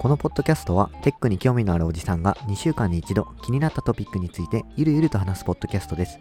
[0.00, 6.18] このポッドキャストはテックに興味のあるおじさんが2週間に一度気になったトピックについてゆるゆると話すポッドキャストです。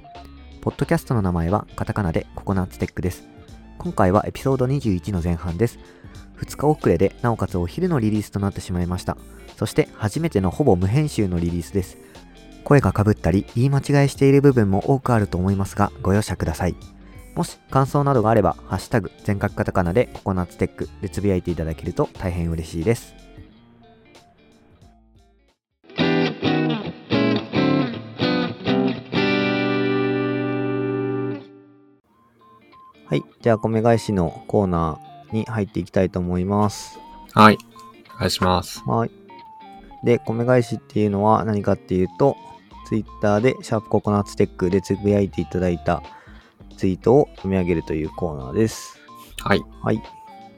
[0.62, 3.28] ポッドキャストの名前はカタカナでココナッツテックです。
[3.80, 5.80] 今回はエピソード21の前半です。
[6.40, 9.18] 2日遅れでなおかつお昼のリリースとなってしまいました。
[9.58, 11.98] そして初めてのほぼ無編集のリリースです。
[12.64, 16.76] 声がかぶったり言い間違いしている部分も多くあると思いますがご容赦ください。
[17.36, 23.16] もし感想などがあれば、ハッシュタグ全角カタカナでココナッツテックでつぶやいていただけると大変嬉しいです。
[33.12, 33.24] はい。
[33.42, 36.98] じゃあ、米返しのコーナーに入っていきたいと思います。
[37.34, 37.58] はい。
[38.16, 38.82] お願いします。
[38.86, 39.12] はい。
[40.04, 42.38] で、米返しっていうのは何かっていうと、
[42.92, 46.04] ツイッターでシャープココナッツテックでつぶやいていただいた
[46.76, 49.00] ツイートを読み上げるというコーナーです。
[49.40, 49.64] はい。
[49.82, 50.04] はい。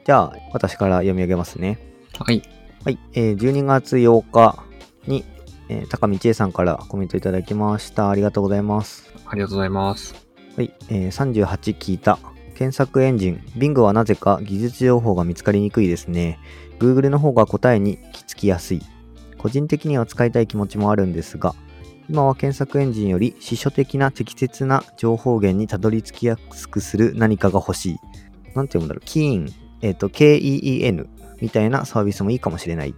[0.04, 1.78] じゃあ、私から読み上げますね。
[2.18, 2.42] はい。
[2.84, 2.98] はい。
[3.12, 4.64] えー12月8日
[5.06, 5.24] に、
[5.68, 8.10] えー高見千恵さんからコメントいただきました。
[8.10, 9.14] ありがとうございます。
[9.26, 10.16] ありがとうございます。
[10.56, 12.18] はい、えー38聞いた。
[12.56, 16.40] 検索エンジン、Bing はなぜか技術情報が見つかりにくいですね。
[16.80, 18.82] Google の方が答えにきつきやすい。
[19.38, 21.54] 個人的には使いたい気持ちもあるんですが、
[22.08, 27.96] 今は検索エンジンより司書的な適切な情報源にたどり着きやすくする何かが欲しい。
[28.54, 29.02] なんて読むんだろう。
[29.04, 29.48] キーン、
[29.82, 31.06] えっ、と、KEEN
[31.40, 32.94] みたいなサービスもいいかもしれない。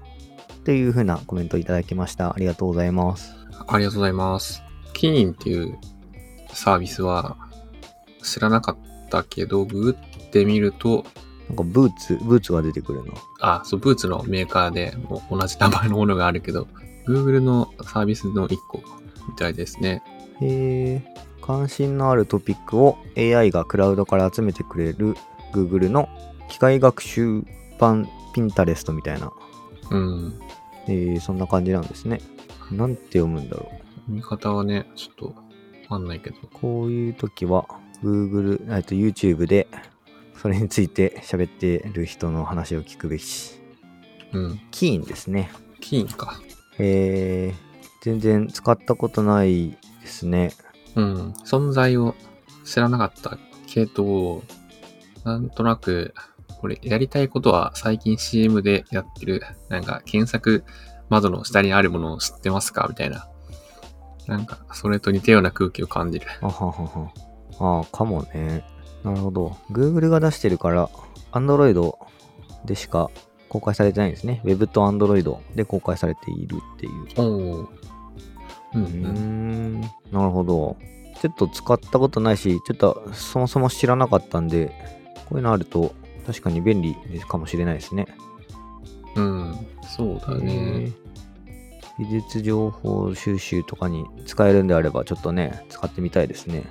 [0.65, 2.35] というふうなコメントをいただきました。
[2.35, 3.37] ありがとうございます。
[3.69, 4.63] ありがとうございます。
[4.93, 5.79] キーンっていう
[6.53, 7.37] サービスは
[8.23, 11.05] 知らなかったけど、ググってみると、
[11.49, 13.13] なんかブーツ、ブーツが出てくるな。
[13.41, 16.67] あ、そう、ブーツのメーカーでもう同じ名前のものがあるけど、
[17.07, 18.83] Google のサービスの一個
[19.29, 20.03] みたいですね。
[20.41, 25.15] へえ関心のあるトピックを AI がクラウドから集めてくれる
[25.53, 26.09] Google の
[26.49, 27.45] 機械学習
[27.79, 29.33] 版ピンタレストみたいな、
[29.91, 30.41] うん。
[30.89, 32.21] えーそんな感じなんですね。
[32.71, 33.71] なんて読むんだろ
[34.09, 35.35] 見方はね、ちょっとわ
[35.89, 36.37] かんないけど。
[36.43, 36.49] う。
[36.53, 37.67] こういう時は
[38.03, 39.69] Google、えっと YouTube で
[40.35, 43.25] それについて喋ってる人の話を聞くべき。
[44.33, 44.61] うん。
[44.71, 45.51] キーンですね。
[45.81, 46.41] キーンか。
[46.79, 47.67] えー
[48.07, 50.53] 全然使ったことないですね。
[50.95, 51.33] うん。
[51.45, 52.15] 存在を
[52.65, 54.45] 知らなかったけど、
[55.25, 56.15] なんとなく、
[56.61, 60.65] これやりたいことは最近 CM でやってる、なんか検索
[61.09, 63.29] 窓の下にあるものを知ってますかみたいな。
[64.29, 66.27] なんか、それと似たような空気を感じる。
[66.43, 67.13] あははは。
[67.59, 68.65] ああ、かもね。
[69.03, 69.57] なるほど。
[69.73, 70.89] Google が出してるから、
[71.33, 71.93] Android
[72.65, 73.11] でしか
[73.49, 74.41] 公開されてないんですね。
[74.45, 77.21] Web と Android で公開されているっていう。
[77.21, 77.69] おお。
[78.75, 79.81] うんうん。
[79.81, 79.81] ん、
[80.13, 80.77] なるほど。
[81.21, 84.73] ちょっと使ったことないし、ちょっとそもそも知らなかったんで、
[85.29, 85.95] こういうのあると
[86.27, 86.97] 確かに便利
[87.29, 88.07] かもしれないですね。
[89.15, 89.67] うん。
[89.83, 90.93] そうだね。
[91.99, 96.65] 技術情報収集とかに使えるんであれば、ちょっとね、使ってみたいですね。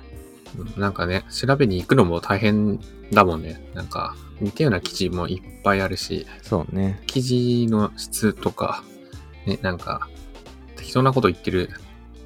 [0.58, 2.80] うんなんかね、調べに行くのも大変
[3.12, 3.70] だもんね。
[3.74, 7.00] なんか、似たような記事もいっぱいあるし、そうね。
[7.06, 8.82] 記事の質とか、
[9.46, 10.08] ね、なんか、
[10.76, 11.70] 適当なこと言ってる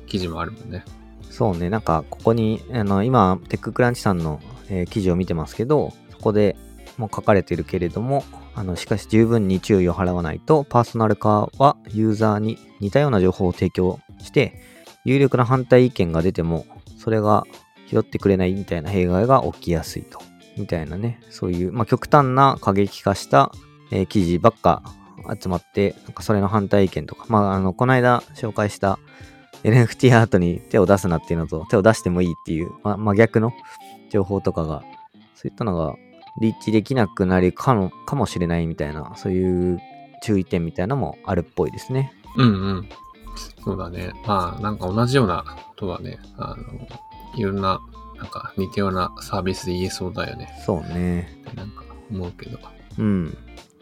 [0.07, 0.85] 記事もあるもんね。
[1.31, 6.57] そうね、なんかここに、あの今、テッククランチさんの、えー記事を見てますけど、そこで
[6.99, 8.25] も書かれてるけれども、
[8.55, 14.61] あのしかし十分に注意を払わないと、パーソナル化はユーザーに似たような情報を提供して、
[15.05, 16.67] 有力な反対意見が出ても、
[16.99, 17.45] それが
[17.91, 20.21] 拾ってくれないみたいな弊害が起きやすいと。
[20.57, 23.53] みたいなね、そういう、まあ、極端な過激化した、
[23.91, 24.83] えー記事ばっか
[25.41, 28.99] 集まって、なんかそれの反対意見とか、まあ、あの、この間紹介した
[29.65, 33.53] NFT アートに手を出すなっていうのと、手を出してもいいっていう、ま、真逆の
[34.11, 34.83] 情報とかが、
[35.35, 35.95] そういったのが
[36.41, 39.79] リーチできなくなるかもかもしれないみたいな、そういう
[40.23, 42.13] 注意点みたいなのもあるっぽいですね。
[42.37, 42.51] うんう
[42.81, 42.89] ん。
[43.65, 44.13] そうだね。
[44.27, 46.87] まあ、なんか同じようなことはね、あの、
[47.37, 47.81] いろんな、
[48.17, 50.49] なんか似たようなサービスで言えそうだよね。
[50.65, 51.41] そうね。
[51.55, 52.59] なんか思うけど。
[52.99, 53.37] うん。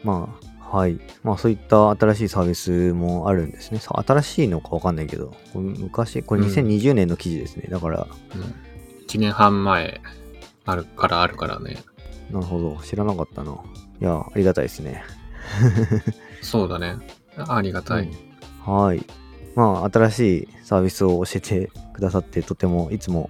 [0.04, 0.28] ま
[0.70, 1.00] あ、はい。
[1.22, 3.78] まあそういった新しいサービスもあるんですね。
[3.78, 7.68] さ新しいのかわかんないけど、これ昔、これうん2020年の記事ですね。
[7.70, 8.42] だから、うん。
[9.06, 10.00] 1年半前
[10.66, 11.78] あるからあるからね。
[12.30, 12.78] なるほど。
[12.82, 13.52] 知らなかったな。
[14.00, 15.02] いや、ありがたいですね。
[16.42, 16.96] そうだね。
[17.36, 18.10] ありがたい。
[18.64, 19.04] はい。
[19.58, 23.28] まあ、新しいサービスを教えてくださって、とてもいつも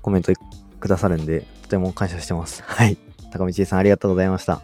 [0.00, 0.32] コメント
[0.80, 2.62] くださるんで、とても感謝してます。
[2.66, 2.96] はい。
[3.30, 4.54] 高道さん、ありがとうございました。
[4.54, 4.62] あ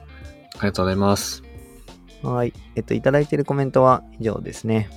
[0.55, 1.43] りがとうございます。
[2.23, 2.55] はい。
[2.75, 4.89] えっと、いただいているコメントは以上ですね。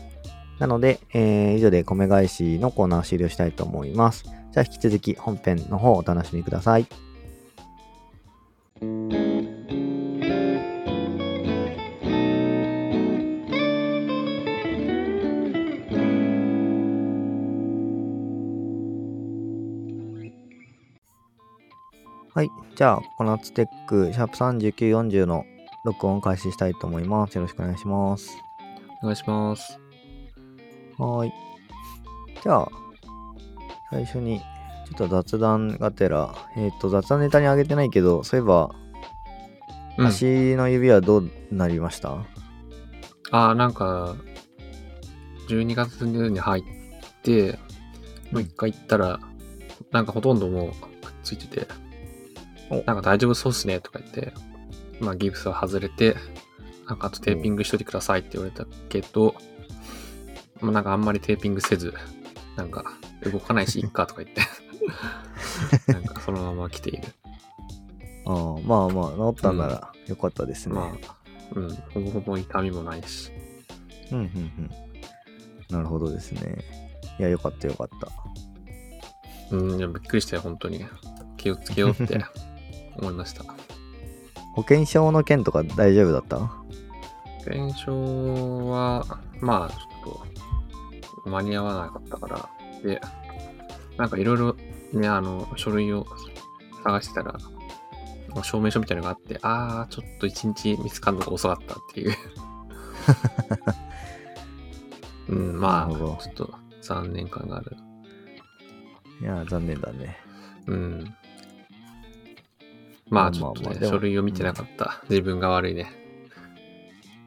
[0.60, 4.24] なので、えー以上で米返しのコーナーを終了したいと思います。
[4.24, 6.88] じゃあ引き続き本編の方をお楽しみください。
[22.38, 22.52] はい。
[22.76, 25.44] じゃあ、ココナッツテック、シャープ3940の
[25.84, 27.34] 録音を開始したいと思います。
[27.34, 28.38] よろしくお願いします。
[29.02, 29.80] お願いします。
[31.00, 31.32] はーい。
[32.44, 32.70] じゃあ、
[33.90, 38.70] 最初に、ちょっと雑談がてら、えっ、と、雑談ネタにあげてないけど、そういえば、
[39.98, 42.24] うん、足の指はどうなりました、
[43.32, 44.16] あー、なんか、
[45.50, 46.64] 12月に入っ
[47.24, 47.58] て、
[48.32, 49.20] もう一回行ったら、
[49.90, 50.72] なんかほとんどもう
[51.04, 51.87] くっついててお、
[52.70, 54.34] なんか大丈夫そうっすねとか言って、
[55.00, 56.16] まあギプスは外れて、
[56.88, 59.36] なんかあとテーピングしといてくださいって言われたけど、
[60.62, 61.94] まあなんかあんまりテーピングせず、
[62.56, 62.86] なんか
[63.24, 64.42] 動かないし、いっかとか言って、
[65.92, 67.04] なんかそのまま来ている。
[68.26, 68.36] ああ
[68.66, 70.76] まあまあ、治ったんならよかったですね。
[70.76, 71.16] まあ、
[71.56, 73.32] うん、ほぼほぼ痛みもないし。
[74.12, 74.72] うん、うん、うん。
[75.70, 76.66] なるほどですね。
[77.20, 79.56] いや、よかったよかった。
[79.56, 80.86] うん、いやびっくりしたよ、本当に。
[81.38, 82.20] 気をつけようって
[83.00, 83.44] 思いました。
[84.54, 86.38] 保険証の件とか大丈夫だった？
[86.40, 86.64] 保
[87.46, 90.22] 険証は、まあ、ちょ
[91.22, 92.50] っと、間に合わなかったから、
[92.84, 93.00] で、
[93.98, 94.56] なんかいろいろ
[94.94, 96.06] ね、あの、書類を
[96.84, 97.38] 探してたら、
[98.44, 102.16] 証明書みたいなのがあって、あー、ちょっと一日見つかるのが遅かったっていう。
[105.30, 107.76] うん、まあ、ちょっと残念感がある。
[109.22, 110.18] いや、残念だね。
[110.68, 111.16] うん。
[113.10, 115.02] まあ、ちょっとね、まあまあ書類を見てなかった。
[115.10, 115.92] 自分が悪いね。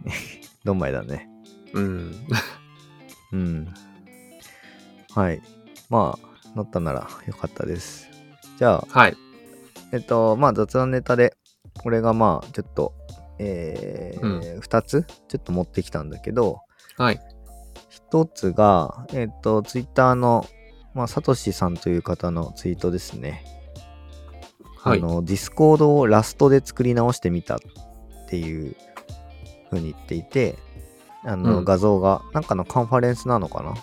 [0.64, 1.28] どんまいだね。
[1.72, 2.14] うん。
[3.32, 3.74] うん。
[5.14, 5.40] はい。
[5.88, 8.08] まあ、なったならよかったです。
[8.58, 9.16] じゃあ、はい。
[9.92, 11.36] えっと、まあ雑談ネタで、
[11.82, 12.94] これがまあ、ちょっと、
[13.38, 16.60] えーう2つちょっと持ってきたんだけど、
[16.96, 17.20] はい。
[18.10, 20.46] 1つが、えっと、ツイッターの、
[20.94, 23.44] まあ、サトシさんという方のツイートですね。
[24.82, 24.98] はい。
[24.98, 27.58] あの、 Discord を Rust で作り直してみたっ
[28.28, 28.76] ていう
[29.70, 30.56] 風に言っていて、
[31.24, 31.64] あの、うん。
[31.64, 33.74] 画像が、なんかのカンファレンスなのかな？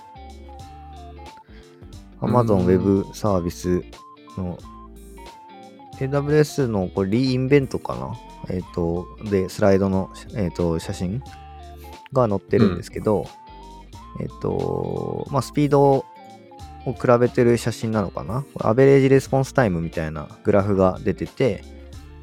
[2.21, 3.83] うん ?Amazon Web サービス
[4.37, 4.57] の。
[5.99, 8.15] AWS のこれ re:Invent かな？
[8.49, 11.21] えっ、と、で、スライドの、えっ、と、写真
[12.13, 13.27] が載ってるんですけど、
[14.19, 16.05] えっ、と、まあ、スピード
[16.87, 18.45] を比べてる写真なのかな？
[18.59, 21.63] average response time みたいなグラフが出てて、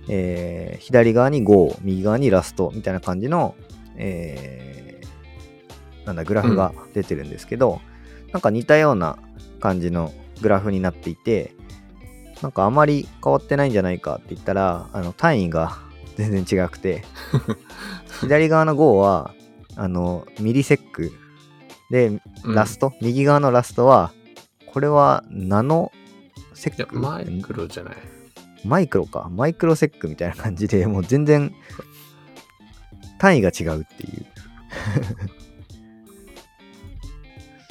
[0.08, 3.54] えー左側に Go、右側に Rust みたいな感じの、
[3.96, 7.80] えーなんだ、グラフが出てるんですけど、
[8.32, 9.18] なんか似たような
[9.60, 10.12] 感じの
[10.42, 11.54] グラフになっていて、
[12.42, 15.78] なんかあまり変わってないんじゃないかって言ったら、あの単位が
[16.16, 17.04] 全然違くて、
[18.20, 19.32] 左側の Go は、
[19.76, 21.12] あの、ミリセック。
[21.90, 22.54] で、うん。
[22.54, 24.12] ラスト、右側のラストは、
[24.74, 25.92] これはナノ
[26.52, 26.98] セッ、ク？
[26.98, 27.94] マイクロじゃない。
[28.64, 29.28] マイクロか。
[29.30, 31.54] マイクロセックみたいな感じで、もう全然
[33.20, 34.26] 単位が違うっていう。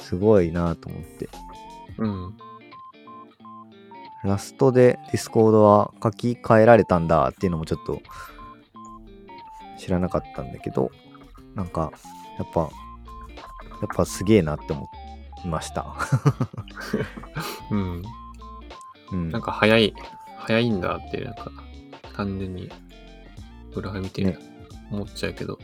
[0.00, 1.28] すごいなと思って。
[1.98, 2.34] うん。
[4.22, 8.00] Rust で Discord は書き換えられたんだっていうのもちょっと
[9.78, 10.90] 知らなかったんだけど、
[11.54, 11.92] なんか、
[12.38, 12.70] やっぱ、やっ
[13.94, 15.03] ぱすげえなって思い
[15.46, 15.86] ました。
[17.70, 18.02] うん。
[19.12, 19.30] うん。
[19.30, 19.94] なんか早い、
[20.38, 21.50] 早いんだって、なんか、
[22.14, 22.70] 単純に、
[23.74, 24.38] グラフ見てね
[24.90, 25.58] 思っちゃうけど。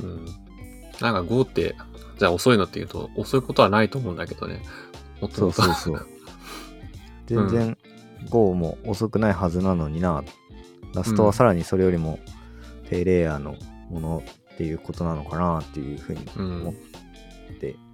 [0.00, 0.24] うん。
[1.00, 1.74] なんか5って、
[2.18, 4.62] じゃあ遅いのって言うと、遅いことはないと思うんだけどね。
[5.20, 6.06] もっとそうもっとそうそう。
[7.26, 7.78] 全然
[8.30, 10.22] Go も遅くないはずなのにな。
[10.94, 12.20] ラストはさらにそれよりも
[12.88, 13.56] 低レイヤーの
[13.90, 14.22] もの
[14.54, 16.74] っていうことなのかなっていうふうにうん思っ。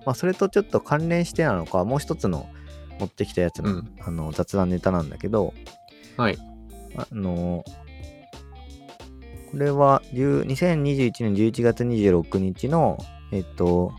[0.01, 2.49] て、まあそれとちょっと関連してなのか、もう一つの
[2.99, 5.55] 持ってきたやつの,、うんあの雑談ネタなんだけど、
[6.17, 6.39] はい。
[6.97, 7.65] あの
[9.51, 12.99] これは10 2021年11月26日の、
[13.33, 13.93] えっと、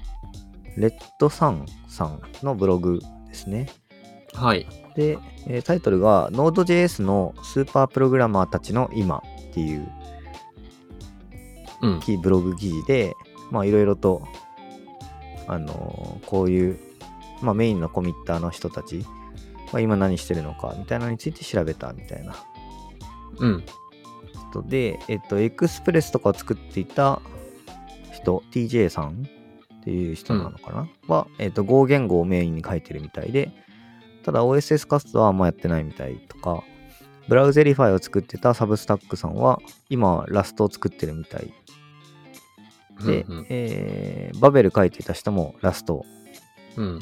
[0.77, 3.67] レッドサンさんのブログですね。
[4.33, 4.65] はい。
[4.95, 5.17] で、
[5.47, 9.17] えータイトルが Node.js のスーパープログラマーたちの今
[9.49, 9.89] っていう
[11.81, 11.99] うん。
[11.99, 13.13] キーブログ記事で、
[13.49, 14.21] まあいろいろと、
[15.47, 16.79] あのーこういう、
[17.41, 19.05] まあメインのコミッターの人たち
[19.71, 22.35] は今何してるのかみたいなのについて調べたみたいな
[23.39, 23.63] うん。
[24.51, 27.21] 人で、えっと、 Express とかを作っていた
[28.11, 29.27] 人、TJ さん
[29.79, 33.51] っていう人なのかな、は、えっ、と、Go 言語をメインに書いてるみたいで、
[34.23, 36.63] ただ OSS 活動はあんまやってないみたいとか、
[37.27, 41.53] Browserify を作ってた substack さんは、今は Rust を作ってるみたい。
[43.05, 46.05] で、うんうんえーバベル書いてた人も Rust。
[46.77, 46.99] うん。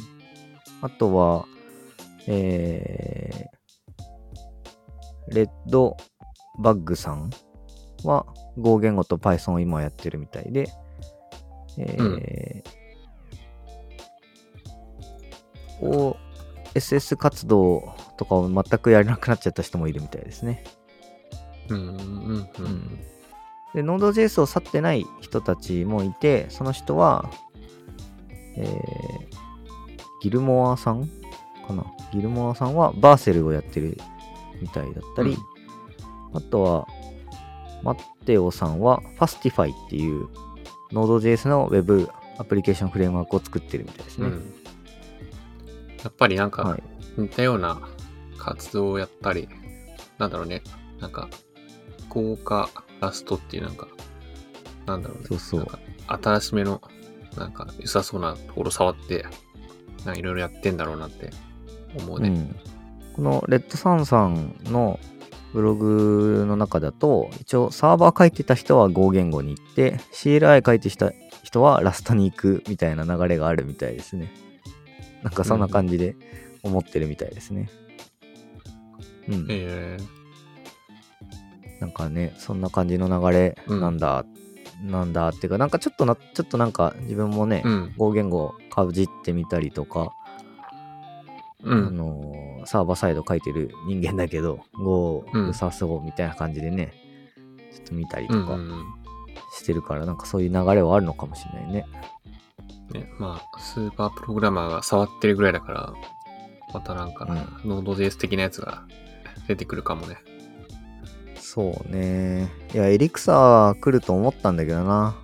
[0.81, 1.45] あとは、
[2.27, 5.95] えー、レッド
[6.59, 7.29] バッグさん
[8.03, 8.25] は
[8.57, 10.69] Go 言語と Python を今やってるみたいで、
[11.77, 12.79] えー
[16.75, 20.63] OSS 活動とかを全くやれなくなっちゃった人もいるみたいですね。
[21.69, 22.99] うんうんうんうん。
[23.73, 27.29] で、Node.js を去ってない人たちもいて、その人は、
[28.55, 28.73] えー、
[30.21, 31.07] ギルモアさん
[31.67, 31.85] かな？
[32.11, 33.97] ギルモアさんはバーセルをやってる
[34.61, 35.37] みたいだったり、
[36.33, 36.87] あとは、
[37.83, 40.27] マッテオさんは Fastify っていう
[40.91, 44.27] Node.js の Web アプリケーションフレームワークを作ってるみたいですね。
[44.27, 44.53] うん
[46.01, 46.83] やっぱりなんかはい。
[47.17, 47.81] 似たような
[48.37, 49.49] 活動をやったり、
[50.17, 50.63] なんだろうね、
[51.01, 51.27] なんか、
[52.07, 52.69] 効果
[53.01, 53.87] ラストっていうなんか、
[54.85, 55.67] なんだろうね、そうそう。
[56.07, 56.81] 新しめの、
[57.37, 59.25] なんか良さそうなところ触って、
[60.05, 61.31] なんかいろいろやってんだろうなって
[61.97, 62.29] 思うね。
[62.29, 62.55] うん、
[63.13, 64.99] このレッドサンさんの
[65.53, 71.11] ブログの中だと一応サーバー書いてた人は Go 言語に行って CLI 書いてた
[71.43, 74.31] 人はラストに行くみたいな流れがあるみたいですね。
[75.23, 76.15] なんかそんな感じで
[76.63, 77.69] 思ってるみたいですね。
[79.27, 79.97] うん、え
[81.79, 84.25] なんかねそんな感じの流れなんだ、
[84.83, 87.93] なんだっていうかなんかちょっとなちょっとなんか自分もね、ー、うん。
[87.97, 90.13] Go 言語かじってみたりとか
[91.63, 91.95] あうん。
[91.95, 96.93] のーサーバーサイド書いてる人間だけど、Go うさそうみたいな感じでね、
[97.73, 98.85] ちょっと見たりとかうんうんうん
[99.51, 101.85] してるから、なんかそういう流れはあるのかもしれないね。
[102.91, 105.93] ね、まあ、スーパープログラマーが触ってるぐらいだから、
[106.73, 108.83] またなんか、うノード JS 的なやつが
[109.47, 110.17] 出てくるかもね。
[111.51, 112.47] そうね。
[112.75, 115.15] いや、エリクサー来ると思ったんだけどな。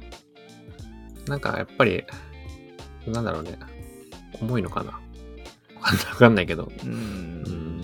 [1.28, 2.04] なんかやっぱり、
[3.06, 3.60] なんだろうね。
[4.42, 4.94] 重いのかな。
[4.94, 5.00] わ
[6.18, 6.64] かんないけど。
[6.64, 7.84] うーん。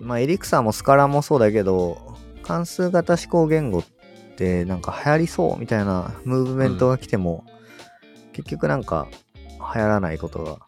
[0.00, 3.84] まあ、エリクサーもスカラもそうだけど、関数型思考言語っ
[4.36, 7.44] てなんか流行りそうみたいなムーブメントが来ても、
[8.32, 9.06] 結局なんか
[9.74, 10.60] 流行らないことが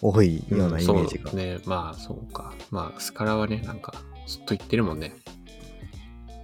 [0.00, 1.30] 多いようなイメージが。
[1.32, 1.58] そうね。
[1.64, 2.54] まあ、そうか。
[2.70, 3.92] まあ、スカラはね、なんか、
[4.28, 5.16] ずっと言ってるもんね。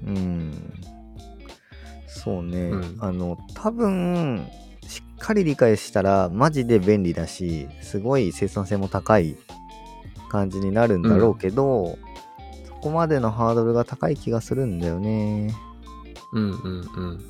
[0.07, 0.75] うん。
[2.07, 2.71] そうね。
[2.71, 4.47] うんあの、多分、
[4.87, 9.37] しっかり理解したら、マジで便利だし、すごい生産性も高い
[10.29, 11.99] 感じになるんだろうけど、
[12.67, 15.55] そこまでのハードルが高い気がするんだよね。
[16.33, 17.21] うんうんうん。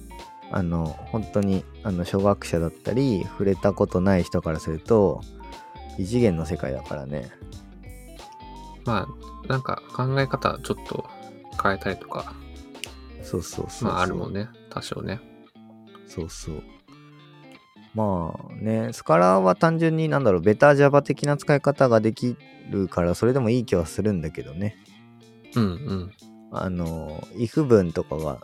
[0.50, 5.22] あの、本当に、あの、初学者だったり、触れたことない人からすると、
[5.98, 7.30] 異次元の世界だからね。
[8.84, 11.06] まあ、なんか考え方ちょっと
[11.62, 12.34] 変えたりとか、
[13.22, 13.88] そうそうそうそう。
[13.88, 14.48] まああるもんね。
[14.70, 15.20] 多少ね。
[16.06, 16.62] そうそう。
[17.94, 22.36] まあね、スカラは単純になんだろう、ベタ Java 的な使い方ができ
[22.70, 24.76] るから、それでもいい気はするんだけどね。
[25.54, 26.12] うんうん。
[26.52, 28.38] あの、if 文とかが、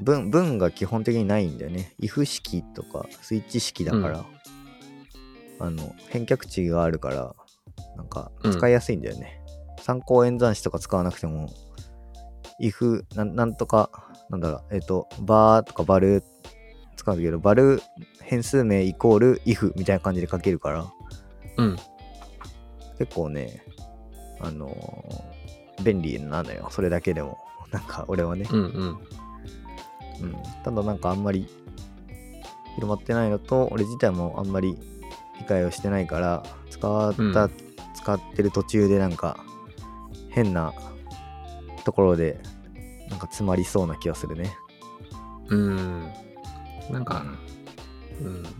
[0.00, 1.94] 文、文が基本的にないんだよね。
[2.00, 4.24] if 式とか、スイッチ式だから、
[5.60, 7.34] あの、返却値があるから、
[7.96, 9.40] なんか使いやすいんだよね。
[9.80, 11.50] 参考演算子とか使わなくても、
[12.60, 13.90] if なんなんとか、
[14.30, 16.22] なんだろう、えっ、と、バーとかバル
[16.96, 17.82] 使うんだけど、バル
[18.22, 20.86] 変数名イコール if みたいな感じで書けるから、
[21.56, 21.76] うん。
[22.98, 23.64] 結構ね、
[24.40, 25.34] あのー
[25.82, 26.68] 便利なのよ。
[26.70, 27.38] それだけでも。
[27.72, 28.46] なんか俺はね。
[28.50, 28.88] うんうん。
[28.88, 28.98] うん。
[30.62, 31.48] ただなんかあんまり
[32.76, 34.78] 広まってないのと、俺自体もあんまり
[35.40, 37.50] 理解をしてないから、使った、うん
[37.94, 39.38] 使ってる途中でなんか
[40.28, 40.74] 変な
[41.84, 42.40] ところで
[43.08, 44.56] なんか詰まりそうな気がするね。
[45.48, 46.08] うん。
[46.90, 47.24] なんか、
[48.20, 48.42] うん。
[48.42, 48.50] 流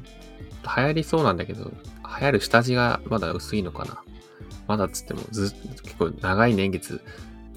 [0.64, 1.72] 行りそうなんだけど、
[2.20, 4.02] 流行る下地がまだ薄いのかな。
[4.66, 5.52] まだっつってもず
[5.82, 7.02] 結構長い年月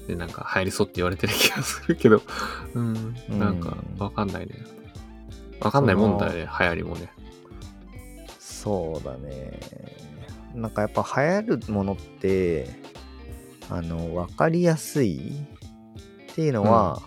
[0.06, 2.22] でなんか流行りそうって言われてる気がするけど、
[2.74, 3.14] うん。
[3.28, 4.54] なんかわかんないね。
[5.60, 7.12] わかんないもんだよね、流行りもね。
[8.38, 9.60] そうだね。
[10.54, 11.22] なんかやっぱ流
[11.56, 12.68] 行るものって、
[13.70, 15.46] あの、わかりやすい
[16.38, 17.02] っていうのは、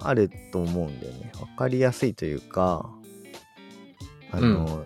[0.00, 1.30] あると思うんだよね。
[1.40, 2.90] わかりやすいというか、
[4.32, 4.84] あの、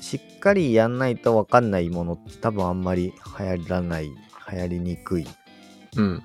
[0.00, 5.26] しっかりやんないとわかんないものって多分あんまり流行らない、流行りにくい。
[5.96, 6.24] うん。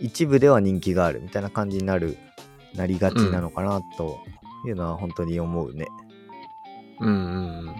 [0.00, 2.18] 一部では人気があるみたいな感じになる、
[2.74, 4.18] なりがちなのかなと
[4.66, 5.86] いうのは本当に思うね。
[7.00, 7.18] ううんう
[7.70, 7.74] ん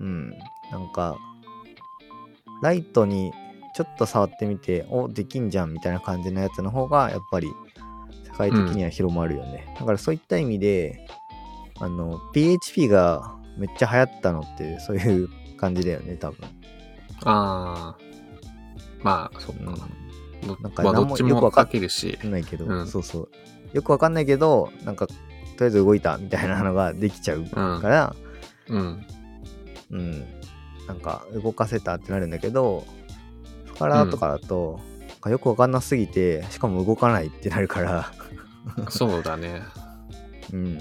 [0.00, 0.30] うん。
[0.72, 1.18] なんか、
[2.62, 3.32] ライトに
[3.78, 7.46] ちょっと触ってみて、お、できんじゃんみたいな感じのやつの方が、やっぱり
[8.24, 9.72] 世界的には広まるよね。
[9.78, 11.06] だからそういった意味で、
[11.78, 16.38] あの、PHP がめっちゃ流行ったのって、そういう感じだよね、多分。
[17.22, 17.98] ああ。
[19.04, 19.66] まあ、そっうん。
[20.60, 23.28] なんかまあ、どっちもよくわかっ書けるしないけど、うんそうそう。
[23.74, 25.18] よくわかんないけど、なんか、とり
[25.60, 28.16] あえず動いたみたいなのができちゃうから、
[28.66, 29.06] うん。
[29.92, 30.24] うん、
[30.88, 32.84] なんか動かせたってなるんだけど、
[33.78, 38.12] スカラーとかだと、なんかよくわかんなすぎて、しかも動かないってなるから、
[38.88, 39.62] そうだね。
[40.52, 40.78] うん。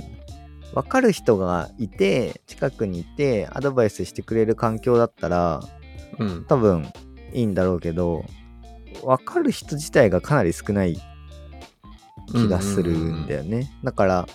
[0.74, 5.62] わかる人がいて、近くにいて、アドバイスしてくれる環境だったら、
[6.18, 6.46] うん。
[6.48, 6.92] 多分
[7.34, 8.26] いいんだろうけど、
[9.04, 11.00] わかる人自体がかなり少ない
[12.32, 13.72] 気がするんだよね。
[13.84, 14.28] だから、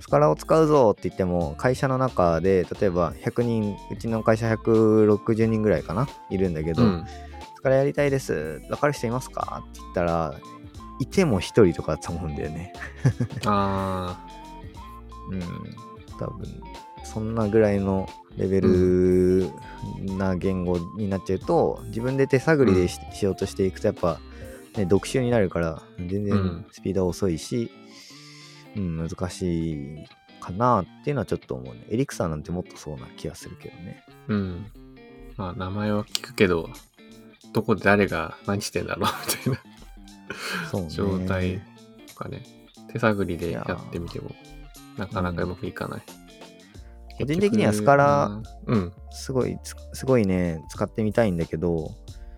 [0.00, 7.06] スカラを使うぞって言っても、会社の中で、例えば100人、うちの会社160人ぐらいかないるんだけど、うん。
[7.60, 8.62] スカラやりたいです？
[8.70, 9.62] わかる人いますか？
[9.68, 10.34] って言ったら、
[10.98, 12.72] いても1人とかだと思うんだよね。
[13.44, 14.26] あ
[15.30, 15.40] うん。
[16.18, 16.62] 多分、
[17.04, 19.50] そんなぐらいのレベル
[20.16, 24.20] な言語になっちゃうと、自分で手探りでし,、ようとしていくと、やっぱ、
[24.78, 27.70] ね、読書になるから、全然うんスピードは遅いし、
[28.74, 30.06] うん、難しい
[30.40, 31.84] かなっていうのはちょっと思うね。
[31.90, 34.02] エリクサーなんてもっとそうな気がするけどね。
[34.08, 34.12] あ。
[34.28, 34.66] うん。
[35.36, 36.68] まあ、名前は聞くけど、
[37.52, 39.10] どこで誰が何してんだろう
[39.48, 39.62] みたい
[40.70, 40.86] そうね。
[40.86, 41.60] な状態
[42.08, 42.42] とかね。
[42.92, 44.30] 手探りでやってみても、
[44.96, 46.02] なかなかうまくいかない。
[47.18, 48.92] 個人的にはスカラうん。
[49.10, 51.92] すごいつ、すごいね、使ってみたいんだけど、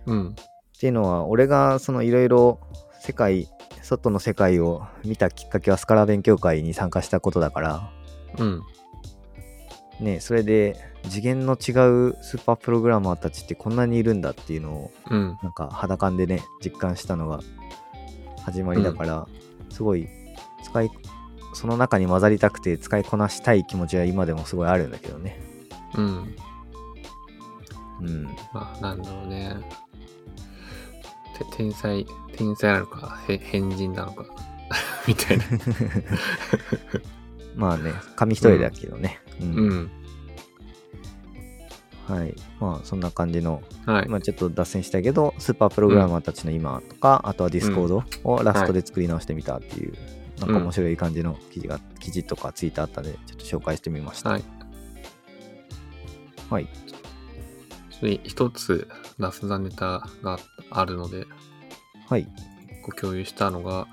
[0.05, 0.29] うん。
[0.29, 2.59] っていうのは俺がそのいろいろ
[2.99, 3.47] 世界
[3.81, 7.91] 外の世界を見たきっかけはスカラ勉強会に参加したことだから
[8.37, 8.61] うん。
[9.99, 11.57] ねそれで次元の違う
[12.21, 15.37] スーパープログラマーたちってこんなにいるんだっていうのをうん。
[15.43, 17.39] なんか肌感でね実感したのが
[18.43, 19.27] 始まりだから、
[19.69, 20.07] すごい
[20.63, 20.91] 使い
[21.53, 25.39] その中に混ざりたくて使いこなしたい気持ちは今でもすごいあるんだけどね
[25.95, 26.35] うん。
[28.01, 29.55] うんまあ、なんだろうね。
[31.37, 34.25] て天才、天才なのか、へ変人なのか、
[35.07, 35.43] みたいな。
[37.55, 39.91] まあね紙一重だけどね、うんうん。
[42.07, 44.09] はいまあそんな感じのはい。
[44.09, 49.93] まあ、ちょっと脱線したけど、スーパープログラマーたちの今とか、あとは Discord を Rust で作り直してみたっていう、
[50.39, 54.29] なんか面白い感じの記事が、記事とかツイートあったので、ちょっと紹介してみました。
[54.29, 54.43] はい。
[56.49, 56.67] はい。
[58.23, 58.87] 一つ、
[59.17, 60.39] 雑談ネタが
[60.69, 61.25] あるので、
[62.09, 62.27] はい。
[62.83, 63.87] ご共有したのが、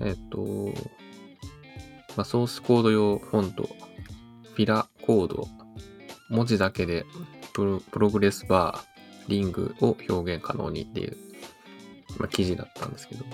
[0.00, 0.72] えっ、と、
[2.16, 5.48] まあ、ソースコード用フォント、フィラコード、
[6.30, 7.06] 文字だけで
[7.52, 11.16] プロプログレスバー、リングを表現可能にっていう、
[12.18, 13.24] まあ、記事だったんですけど、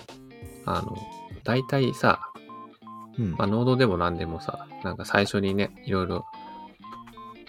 [0.66, 0.96] あの、
[1.44, 2.30] 大体さ、
[3.18, 3.32] うん。
[3.32, 6.26] まあ、ノードでも何でもさ、なんか最初にね、いろいろ、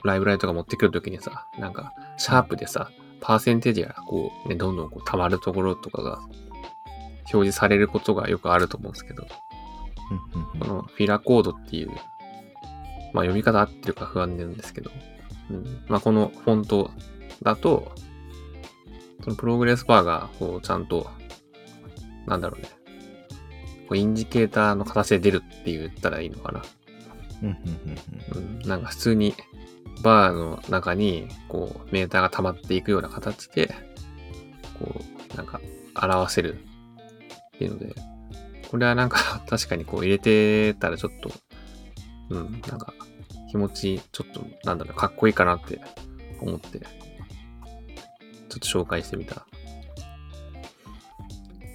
[0.04, 6.20] ライブラリとか持ってくるときにさ、なんか、シャープでさ、パーセンテージがこう、ね、どんどんこう溜まるところとかが、
[7.34, 9.26] 表示されることがよくあると思うんですけど、
[10.60, 11.90] このフィラコードっていう、
[13.14, 14.92] まあ読み方合ってるか不安なんですけど、
[15.50, 16.92] うん、まあこのフォント
[17.44, 17.92] だと、
[19.24, 21.10] そのプログレスバーがこうちゃんと、
[22.26, 22.70] なんだろうね、
[23.88, 26.64] こうインジケーターの形で出るって言ったらいいのかな。
[27.44, 27.56] うんうん
[28.36, 29.36] うんうん、なんか普通に
[30.02, 33.74] バーの中にこうメーターが溜まっていくような形で、
[34.80, 35.02] こ
[35.34, 35.60] うなんか
[36.02, 37.96] 表せるっていうので、
[38.70, 41.32] これはなんか確かにこう入れてたらちょっと、
[42.30, 42.94] うん、なんか
[43.56, 45.80] 気持ちちょっとなんだろう、かっこいいかなって
[46.42, 46.88] 思って、ちょ
[48.58, 49.48] っと紹介してみた。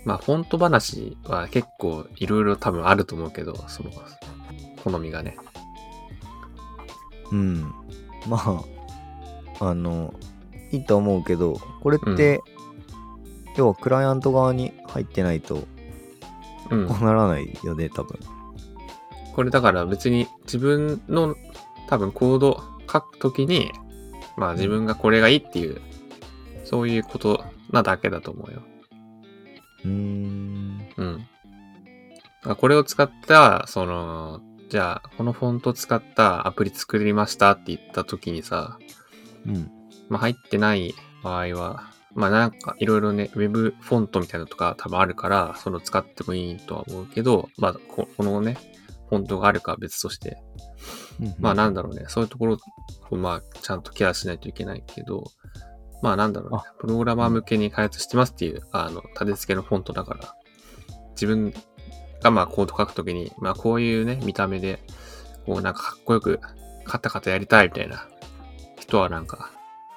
[0.04, 3.90] まあフォント話は結構いろいろ多分あると思うけど、その
[4.84, 5.38] 好みがね。
[7.32, 7.72] うん。
[8.28, 8.62] ま
[9.58, 10.12] あ、あの、
[10.72, 12.42] いいと思うけど、これって、
[13.56, 15.66] 要はクライアント側に入ってないと、
[16.70, 18.18] うんこうならないよね、多分。
[19.34, 21.34] これだから別に自分の
[21.90, 23.72] 多分コード書くときに、
[24.37, 25.81] まあ自分がこれがいいっていう、
[26.64, 28.62] そういうことなだけだと思うよ。
[29.85, 30.88] うーん。
[30.96, 31.26] うん。
[32.57, 38.79] これを使った、その、じゃあこのフォント使ったアプリ作りましたって言ったときにさ、
[39.44, 39.70] うん。
[40.09, 48.57] まあ入ってない場合は、まあなんかいろいろね、ウェブフォントみたいなのとか多分あるから、その使ってもいいとは思うけど、まあここのね、
[49.10, 50.40] フォントがあるかは別として、
[51.40, 52.58] まあなんだろうね、そういうところ
[53.10, 55.24] をまあちゃんとケアしないといけないけど、
[56.00, 60.34] まあなんだろうねあ、プログラマー向けに開発してますっていう、あの、立て付けのフォントだから、
[61.10, 61.52] 自分
[62.22, 64.80] がまあコード書くときに、まあこういうね、見た目で、
[65.44, 66.40] こうなんかかっこよく、
[66.84, 68.08] カタカタやりたいみたいな
[68.78, 69.50] 人はなんか、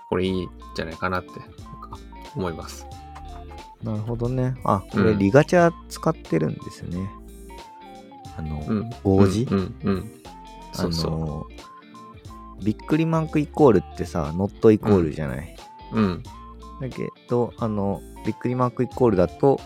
[0.10, 1.30] これいいんじゃないかなって、
[2.36, 2.88] 思います。
[3.84, 4.56] なるほどね。
[4.64, 7.10] あ、これうんリガチャ使ってるんですね。
[8.38, 8.90] あの、うん。
[9.04, 9.44] 王子？
[9.52, 10.12] うん、
[10.76, 11.46] あの、
[12.64, 15.56] びっくりマークイコールってさ、ノットイコールじゃない？
[15.94, 16.00] う。
[16.00, 16.24] うん。
[16.82, 19.60] だけど、あの、びっくりマークイコールだと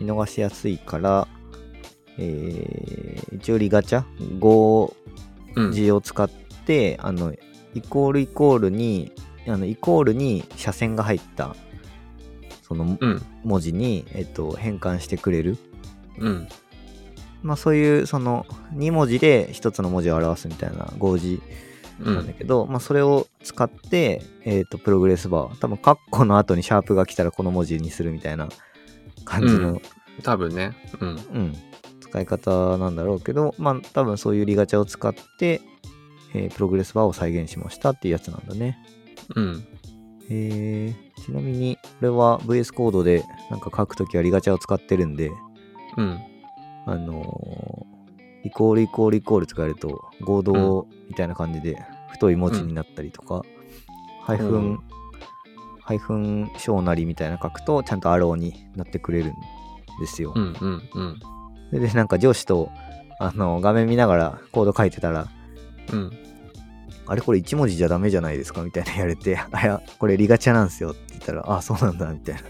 [0.00, 1.28] 見逃しやすいから、
[2.18, 4.04] えー、一応リガチャ
[4.38, 4.94] ？5
[5.56, 5.72] うん。
[5.72, 6.30] 字を使っ
[6.66, 7.34] て、あの、
[7.74, 9.12] イコールイコールに、
[9.46, 11.56] あの、イコールに斜線が入った、
[12.62, 13.22] そのうん。
[13.44, 15.58] 文字に、えっと、変換してくれる。
[16.18, 16.48] うん。
[17.42, 21.42] まあそういう、その、2文字で1つの文字を表すみたいな5字
[22.00, 22.14] うん。
[22.16, 28.48] なんだけど、まあそれを使って、えっと、プログレスバー、多分、カッコの後にシャープが来たらこの文字にするみたいな
[29.24, 29.80] 感じの、
[30.22, 30.76] 多分ね。
[31.00, 31.08] うん。
[31.08, 31.56] うん、
[32.00, 35.60] 使い方なんだろうけど、まあ多分そういうリガチャを使って、
[36.34, 38.78] えープログレスバーを再現しましたっていうやつなんだね。
[39.34, 39.66] うん。
[40.30, 45.30] えー、ちなみに、これは VS コードでなんか書くときはリガチャを使ってるんで、
[45.96, 46.20] うん。
[46.86, 47.92] あのー
[48.44, 53.42] イコールイコールイコール使えると合同みたいな感じで太い文字になったりとか、
[54.22, 54.78] ハイフン、うん
[55.84, 59.34] ハイフン小なりみたいな書くとちゃんとアローになってくれるん
[60.00, 60.32] ですよ。
[60.34, 60.56] うん。
[60.60, 60.82] うん。
[60.94, 61.20] うん。
[61.70, 62.70] それでなんか上司と
[63.18, 65.28] あの画面見ながらコード書いてたら、
[65.92, 66.10] うん。
[67.06, 72.42] あれこれ1文字じゃダメじゃないですかみたいな言われて、 あいや、これリガチャなんですよって言ったら、あそうなんだみたいな。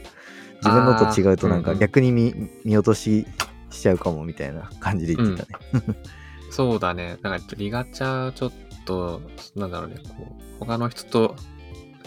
[0.64, 3.26] 自分のと違うとなんかあーうんうん逆に見,、見落とし
[3.72, 5.96] しちゃうかもみたいな感じで言ってたね。
[6.50, 7.16] そうだね。
[7.22, 8.52] だから、リガチャちょっ
[8.84, 9.22] と、
[9.56, 11.34] なんだろうね、こう、他の人と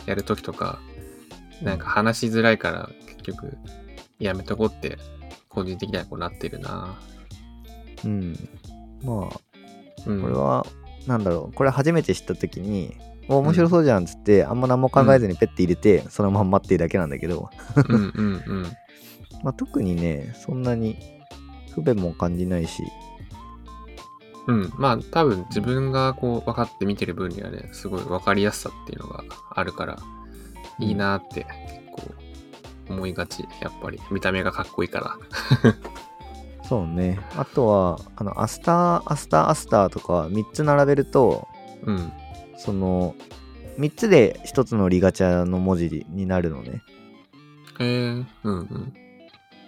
[0.05, 0.79] やるときとか、
[1.61, 3.57] なんか話しづらいから、結局、
[4.19, 4.97] やめとこうって、
[5.49, 6.99] 個人的にはこうなってるな。
[8.03, 8.49] うん。
[9.03, 9.39] まあ、
[10.05, 10.21] うん。
[10.21, 10.65] これは、
[11.07, 12.95] なんだろう、これ初めて知った時に、
[13.27, 17.49] お面白そうじゃんっつって、あんま何も考えずにペッて入れて、そのまんまっていうだけなんだけど、
[17.89, 18.63] うんうんうん。
[19.43, 21.14] まあ、特にね、そんなに
[21.75, 22.83] 不便も感じないし、
[24.47, 24.73] うん。
[24.77, 29.97] まあ、多分自分がこう、分かって見てる分にはね、すごい分かりやすさっていうのがあるから、
[30.79, 32.07] いいなって結
[32.87, 33.47] 構思いがち。
[33.61, 35.17] やっぱり、見た目がかっこいいから。
[36.67, 37.19] そうね。
[37.35, 41.47] あとは、あの、アスター、アスター、アスターとか3つ並べると、
[41.83, 42.11] うん。
[42.57, 43.15] その、
[43.79, 46.81] 3つで1つのリガチャの文字になるのね。
[47.79, 48.93] へえうんうん。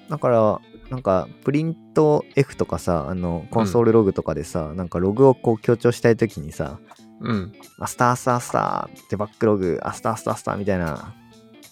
[0.09, 6.79] だから、なんか、プリント F とかさ、あの、 console.log とかでさ、なんかログをこう強調したいときにさ、
[7.19, 7.53] うん。
[7.79, 11.13] アスターアスターアスターデバッグログ、アスターアスターアスターみたいな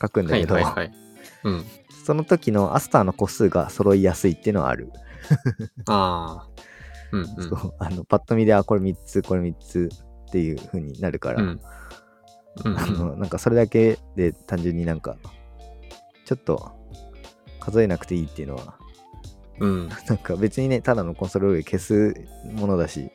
[0.01, 0.91] 書くんだはいけど、はいはい。
[1.43, 1.65] うん。
[2.06, 4.91] その時のアスターの個数が揃いやすいっていうのはある。
[5.88, 6.49] ああ。
[7.12, 7.49] うんうん。
[7.49, 9.89] そうあのパッと見で、あ、これ3つ、これ3つ
[10.28, 11.49] っていう風になるから、うん。
[11.49, 15.17] うんあのなんかそれだけで単純になんか、
[16.23, 16.71] ちょっと
[17.60, 18.78] 数えなくていいっていうのは、
[19.60, 19.89] うん。
[19.89, 22.15] なんか別にね、ただのコンソールログで消す
[22.54, 23.10] ものだし、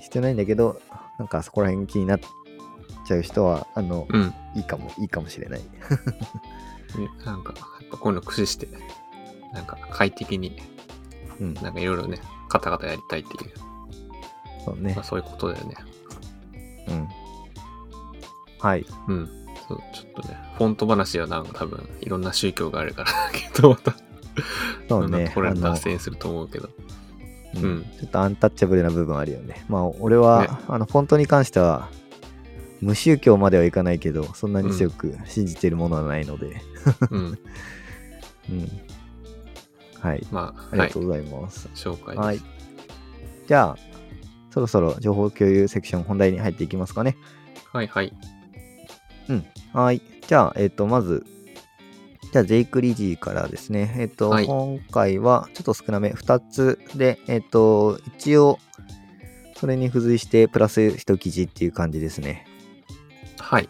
[0.00, 0.80] 必要ないんだけど、
[1.18, 2.20] なんかそこら辺気になっ
[3.06, 4.34] ちゃう人は、あの、うん。
[4.56, 5.60] いいかも、いいかもしれない。
[5.60, 5.66] ね
[7.24, 8.68] なんか、やっぱこういうの駆使して、
[9.52, 10.60] なんか快適に、
[11.40, 13.52] うん、なんかいろいろね、カタカタやりたいっていう、
[14.64, 15.04] そうねまあ、。
[15.04, 15.74] そういうことだよね。
[16.88, 17.08] うん。
[18.58, 18.86] はい。
[19.08, 19.28] うん。
[19.68, 23.94] そう、ちょっとね、フォント話はなんか多分、いろんな宗教があるから、けどまた、
[24.88, 25.30] そうね。
[25.34, 26.68] これ脱線すると思うけど。
[26.68, 27.00] うん
[27.52, 29.64] うんちょっとアンタッチャブルな部分あるよね。
[29.68, 31.88] まあ、俺は、ねあの、フォントに関しては、
[32.80, 36.62] 無宗教まではいかないけど、そんなに強く信じてるものはないので。
[37.10, 37.38] うん。
[38.50, 38.70] うん。
[40.00, 40.26] はい。
[40.30, 41.00] まあ、はいありがと。
[41.00, 41.68] うございます。
[41.74, 42.24] 紹介です。
[42.24, 42.40] はい。
[43.48, 43.76] じゃあ、
[44.50, 47.16] そろそろ情報共有セクション本題に入っていきますかね。
[47.72, 48.12] はいはい。
[49.72, 50.02] はい。
[50.26, 51.24] じゃあ、えっ、と、まず、
[52.32, 53.94] じゃあ、ジェイク・リジーからですね。
[53.98, 58.58] えっ、と、はい今回はちょっと少なめ、2つで、えっ、と、一応、
[59.56, 62.46] それに付随して、プラス1記事っていう感じですね。
[63.38, 63.68] はい。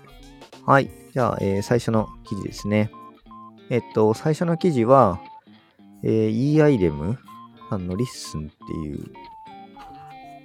[0.66, 0.90] はい。
[1.12, 2.90] じゃあ、えー最初の記事ですね。
[3.70, 5.20] えっ、と、最初の記事は、
[6.03, 7.18] えー、e アイレム
[7.70, 9.05] さんのリッスンっていう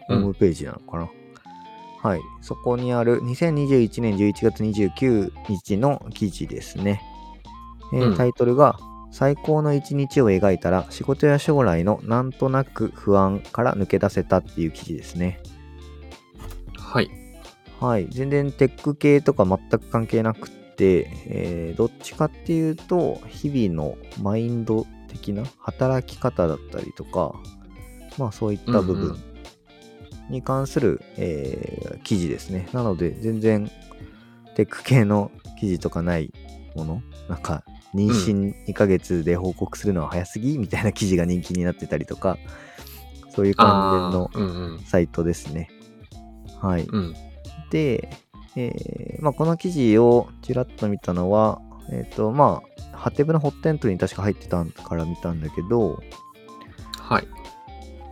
[0.08, 1.10] ホームページなのかな。
[2.02, 2.22] はい。
[2.42, 7.02] そこにある2021年11月29日の記事ですね。
[7.94, 8.78] えーうんタイトルが
[9.12, 15.40] 最高の一日を描いたら仕事や将来のなんとなく不安から抜け出せたっていう記事ですね。
[16.78, 17.10] はい。
[17.80, 18.08] はい。
[18.10, 27.34] 全然テック系とか全く関係なくって、えーどっちかっていうと、日々のマインド的な働き方だったりとか、
[28.18, 29.18] まあそういった部うんうん分
[30.30, 32.68] に関する、えー記事ですね。
[32.74, 33.72] なので、全然
[34.56, 36.34] テック系の記事とかない
[36.76, 37.64] もの、なんか、
[37.96, 42.38] 妊娠2ヶ月で報告するのは早すぎみたいな記事が人気になってたりとか、
[43.30, 44.80] そういう関連の。
[44.86, 45.70] サイトですね。
[46.62, 46.84] はい。
[46.84, 47.16] うん。
[47.72, 48.10] で、
[48.56, 52.62] えーまあ、この記事をちらっと見たのは、えっ、と、ま
[52.94, 56.02] あ、ハテブのホットエントに確か入ってたから見たんだけど、
[56.98, 57.28] はい。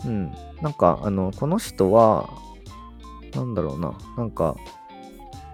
[0.06, 0.32] うん。
[0.62, 2.30] なんか、あの、この人は、
[3.34, 4.56] なんだろうな、なんか、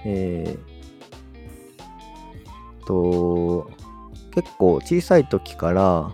[0.03, 3.69] えー、と、
[4.33, 6.11] 結構小さい時から、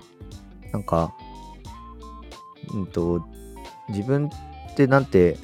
[0.72, 1.14] なんか、
[2.74, 3.26] うんと、
[3.90, 5.38] 自分ってなんて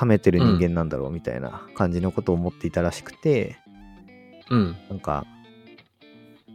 [0.00, 3.58] 冷めてる人間なんだろうみたいな感じのことを思っていたらしくて、
[4.50, 4.76] うん。
[4.88, 5.26] なんか、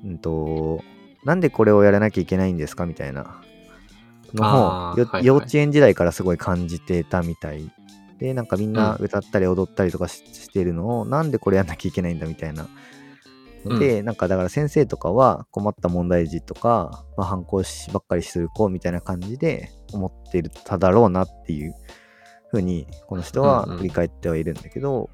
[0.04, 0.82] うんと、
[1.24, 3.42] なんでこれをやらなきゃいけないんですかみたいな
[4.34, 7.72] のを、幼稚園時代からすごい感じてたみたい
[8.20, 12.68] で、なんかみんなうん歌ったり踊ったりとかし,、してるのを、なんでこれやんなきゃいけないんだみたいな。
[13.66, 21.74] で、なんかだから先生とかは困った問題児とか、まあ、反抗しばっかりする子みたいな感じで思ってるただろうなっていう
[22.50, 23.78] ふうにこの人はうんうん。
[23.78, 25.10] 振り返ってはいるんだけど、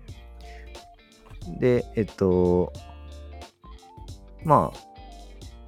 [1.60, 2.72] で、えっと、
[4.44, 4.78] まあ、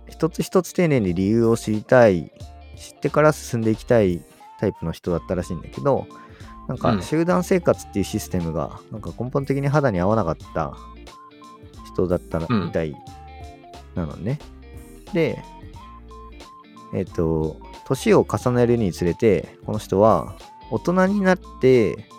[0.08, 2.32] 一つ一つ丁寧に理由を知りたい、
[2.76, 4.24] 知ってから進んでいきたい
[4.60, 6.08] タイプの人だったらしいんだけど、
[6.68, 7.02] なんかうん。
[7.02, 10.76] 集団生活っていうシステムが、なんか根本的に肌に合わなかった
[11.98, 12.96] 人だったみたい
[13.96, 14.40] なのね。
[15.14, 15.44] で、
[16.94, 20.36] えっ、と、年を重ねるにつれて、この人は
[20.70, 22.10] 大人になって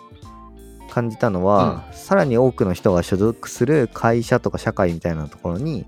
[0.89, 5.85] 感じたのは、さらに多くの人が所属する会社とか社会みたいなところに、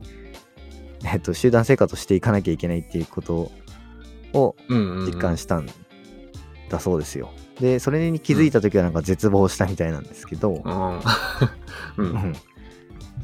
[1.03, 3.51] えっ、と、集団生活をしていかなきゃいけないっていうこと
[4.33, 5.05] をうんうんうん。
[5.07, 5.67] 実感したん
[6.69, 7.31] だそうですよ。
[7.59, 10.61] で、それに気づいた時はなんか絶望したみたいなんですけど、
[11.97, 12.01] う。
[12.03, 12.35] うんん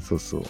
[0.00, 0.42] そうそう。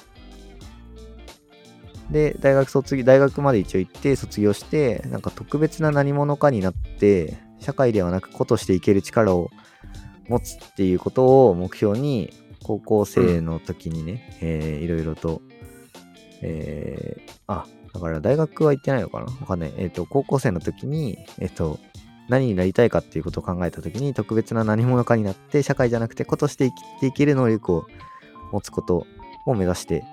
[2.11, 9.51] で、大学卒業、大学まで一応行って卒業して、なんか特別な何者かになって、社会ではなく個としていける力を
[10.29, 12.33] 持つっていうことを目標に、
[12.63, 15.43] 高校生の時にね、えーいろいろと、
[16.43, 19.27] えーあ、だから大学は行ってないのかな？
[19.27, 19.73] わかんない。
[19.77, 21.79] えっ、と、高校生の時に、えっ、と、
[22.29, 27.87] 何になりたいかっていうことを考えた時に、特別な何者かになって、社会じゃなくて個として生きていける能力を
[28.53, 29.07] 持つこと
[29.51, 30.05] を目指して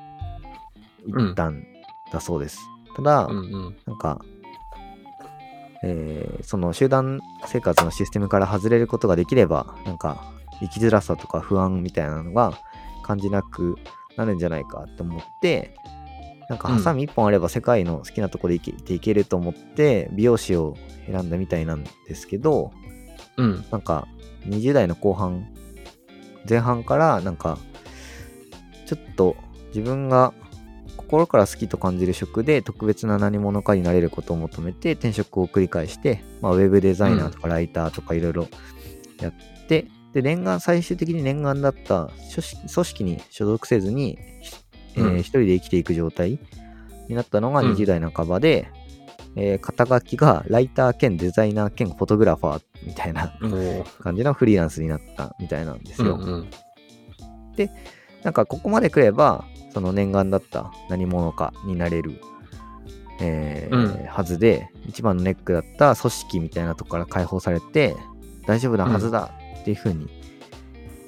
[1.07, 1.65] いったん
[2.11, 2.59] だそうです。
[2.95, 3.75] ただ、うんうん。
[3.85, 4.19] なんか、
[5.83, 12.53] えーその集団生活のシステムから外れることができれば、なんか生きづらさとか不安みたいなのが
[13.03, 13.75] 感じなく
[14.15, 15.75] なるんじゃないかって思って、
[16.49, 20.75] なんかハサミ一本あれば世界の好きなとこで生きていけると思って美容師を
[21.07, 22.71] 選んだみたいなんですけど、
[23.37, 23.65] うん。
[23.71, 24.07] なんか
[24.45, 25.47] 20代の後半、
[26.47, 27.57] 前半からなんか
[28.85, 29.35] ちょっと
[29.67, 30.33] 自分が
[30.97, 38.47] 心から好きと感じる職で特別な何者かになれることを求めて転職を繰り返して、まあ、ウェブデザイナーとかライターとかいろいろ
[39.19, 39.33] やっ
[39.67, 44.17] て、で念願最終的に念願だった組織に所属せずに、
[44.95, 46.39] えーうん一人で生きていく状態
[47.09, 48.69] になったのがうん20代半ばで、
[49.35, 53.37] えー肩書きがライター兼デザイナー兼フォトグラファーみたいな
[53.99, 56.15] 感じのフリーランスになったみたいなんですよ。
[56.15, 56.49] うんうん。
[58.25, 62.19] なんかここまで来れば、その念願だった何者かになれる、
[63.21, 67.95] えーうんはずで、一番のネックだった組織みたいなとこから解放されて、
[68.47, 70.07] 大丈夫なはずだっていう風に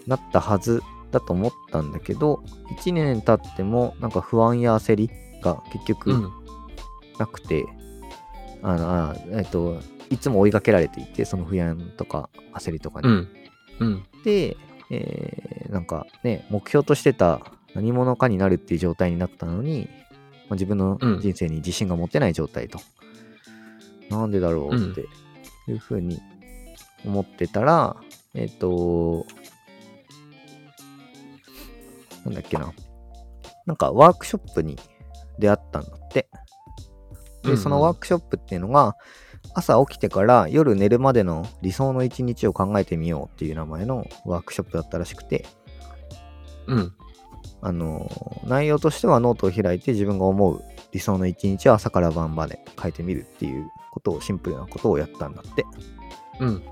[0.06, 2.44] なったはずだと思ったんだけど、
[2.80, 5.10] 1年経ってもなんか不安や焦り
[5.42, 6.32] が結う局ん。
[7.18, 7.66] なくて、
[8.62, 9.80] あのあえっと、
[10.12, 13.08] いつも追いかけられていて、その不安とか焦りとかに。
[13.08, 13.28] うん。
[13.80, 14.04] うん。
[14.24, 14.56] で、
[14.92, 17.42] えーなんかね、目標としてた
[17.74, 19.90] 何者かになるっていう状態になったのに、
[20.50, 22.80] まあ自分のうん人生に自信が持てない状態と。
[24.10, 25.06] なんでだろうって
[25.70, 26.22] いうふうに
[27.06, 27.98] 思ってたら、
[28.34, 29.26] えっ、と、
[32.24, 32.74] なんだっけな。
[33.66, 34.78] なんかワークショップに
[35.40, 36.22] 出会ったんだって。
[36.22, 36.30] で、
[37.44, 38.96] うんうんそのワークショップっていうのが、
[39.54, 45.46] 朝起きてから夜寝るまでの理想の一日を考えてみようっていう名前のワークショップだったらしくて、
[46.68, 46.94] うん。
[47.62, 48.10] あの、
[48.46, 55.66] 内容としてはノートを開いて自分が思う理理想の一日は朝から晩まで書いてみるっていうことをシンプルなことをやったんだって。
[56.40, 56.64] うん。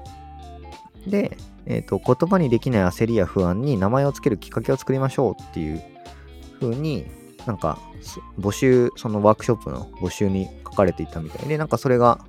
[1.08, 5.84] で、えー、と言葉にできない焦りや不安に名前をつけるきっかけを作りましょうっていう
[6.60, 7.06] 風に
[7.46, 12.20] なんかす募集そのワークショップの募集に書かれていたみたいでなんかそれが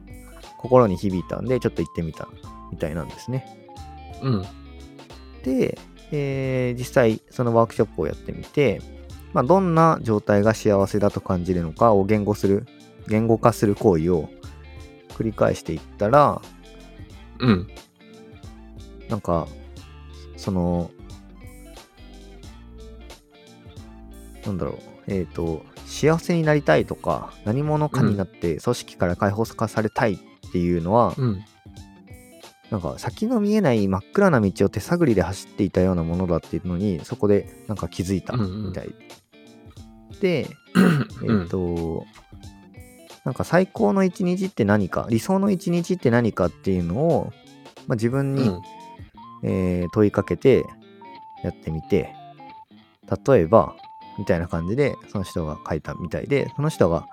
[0.59, 2.29] 心に響いたんでちょっと行ってみた
[2.71, 3.47] みたいなんですね。
[4.23, 4.45] うん。
[5.45, 5.79] で、
[6.13, 8.81] えー実際そのワークショップをやってみて、
[9.33, 12.67] まあ、どんな状態が幸せだと感じるのかを言語する
[13.09, 14.29] 言語化する行為を
[15.11, 16.43] 繰り返していったら
[17.39, 17.69] うん。
[19.09, 19.47] なんか、
[20.37, 20.91] その、
[24.45, 30.19] なんだろう、えっ、と、幸せになりたいとか、何者かになって組織から解放化されたいっ
[30.53, 31.45] ていうのは、うん。
[32.71, 38.95] なんか先の見えない真っ暗な道を手探りで走っていたようなものだっていうのに、そこでなんか気づいたうんうんみたい。
[40.21, 40.49] で、
[41.23, 42.05] えっ、うんと、
[43.25, 47.33] なんか最高の一日って何か、理想の一日って何かっていうのを、
[47.87, 48.63] まあ、自分に、うん。
[49.43, 50.65] えー問いかけて
[51.45, 52.15] やってみて
[53.27, 53.77] 例えば
[54.19, 57.07] みたいな感じでその人が書いたみたいでその人が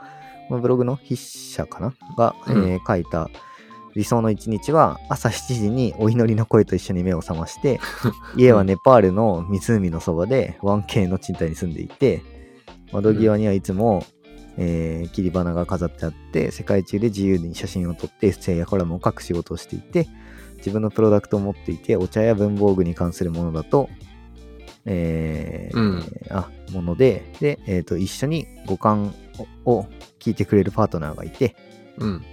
[0.47, 1.93] このブログの筆者かな？
[2.17, 3.29] が、うんえー書いた
[3.95, 7.79] 理想の一日は朝7時にお祈りの声と一緒に目を覚まして
[8.37, 12.21] 家はネパールの湖のそばで 1K の賃貸に住んでいて
[12.91, 14.03] 窓際にはいつも、
[14.57, 20.07] えー切り花が飾ってあって世界中で自由に写真を撮ってエッセイやコラムを書く仕事をしていて
[20.57, 23.89] 自分のプロダクトを持っていてお茶や文房具に関するものだと、
[24.85, 29.13] えーうんあものでで、えーと一緒に五感
[29.65, 29.85] をを
[30.19, 31.55] 聞いてくれるパートナーがいて
[31.97, 32.23] うん。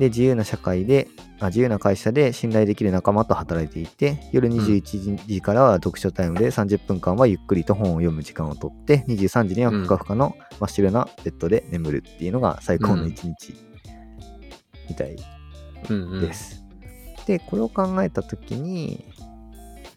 [0.00, 1.08] で自由な社会で
[1.38, 13.54] あ自由な会社で信頼できる仲間と働いていて夜21時からは読書タイムで30分間はゆっくりと本を読む時間をとって23時にはふかふかの真っ白なベッドで眠るっていうのが最高の一日
[14.88, 15.16] みたい。
[16.20, 16.64] です。
[17.26, 19.04] で、これを考えたときに、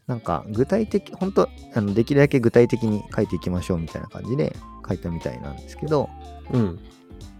[0.07, 4.55] なんか具体的、本当あのできるだけ具体的に書いていきましょうみたいな感じで
[4.87, 6.09] 書いたみたいなんですけど、
[6.51, 6.79] うん。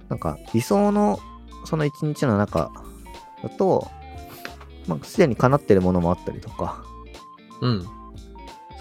[0.10, 1.20] なんか理想の
[1.66, 2.72] その一日の中
[3.42, 3.90] だと、
[4.88, 6.84] まあ、すでに叶ってるものもあったりとか、
[7.62, 7.86] うん。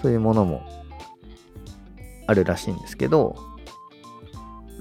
[0.01, 0.63] そういうものも
[2.27, 3.37] あるらしいんですけど、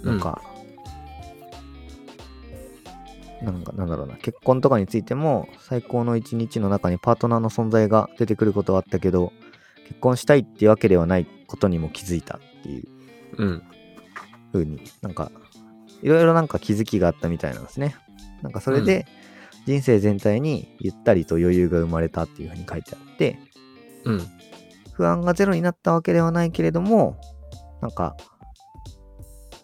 [0.03, 0.41] なんか、
[3.41, 9.31] なんかなんだろうな、結婚とかについても、最高の一日の中にパートナーの存在が出てくることはあったけど、
[9.87, 12.87] 結婚したいっていうわけではないことにも気づいたっていう
[13.37, 13.63] うん。
[14.53, 15.31] 風になんか、
[16.01, 17.95] いろいろなんか気づきがあったみたいなんですね。
[18.41, 19.05] なんかそれで、
[19.65, 23.37] 人生全体にゆったりと余裕が生まれたっていう風に書いてあって、
[24.05, 24.27] うん。
[24.93, 27.19] 不安がゼロになったわけではないけれども、
[27.81, 28.15] なんか、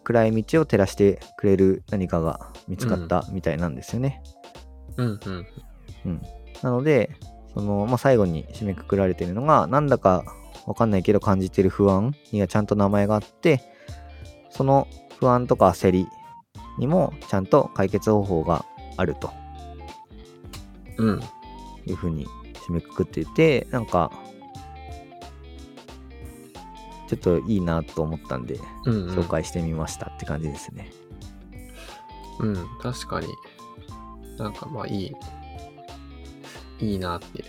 [0.03, 4.21] 暗い道を照らしてくれる何かが見つかったみたいなんですよね。
[4.97, 5.19] うん。
[5.25, 5.47] うん。
[6.05, 6.21] うん。
[6.63, 7.11] なので、
[7.53, 10.23] その、まあ、最後に締めくくられてるのが、なんだか
[10.65, 13.61] わかんないけど感じてる不安にはちゃんと名前があって、
[14.49, 14.87] その
[15.19, 16.07] 不安とか焦り
[16.77, 18.65] にもちゃんと解決方法が
[18.97, 19.31] あると
[20.97, 21.21] うん。
[21.85, 22.27] いうふうに
[22.67, 24.11] 締めくくっていて、なんか、
[27.07, 29.07] ちょっといいなと思ったんで、うん。
[29.09, 30.91] 紹介してみましたって感じですね。
[32.39, 32.67] うん。
[32.81, 33.27] 確かに。
[34.37, 35.11] なんかまあいい。
[36.79, 37.45] いいなって。